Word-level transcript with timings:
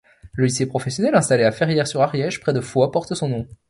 Le 0.33 0.45
Lycée 0.45 0.65
professionnel 0.65 1.13
installé 1.13 1.43
à 1.43 1.51
Ferrières-sur-Ariège, 1.51 2.39
près 2.39 2.53
de 2.53 2.59
Foix, 2.59 2.91
porte 2.91 3.13
son 3.13 3.29
nom. 3.29 3.47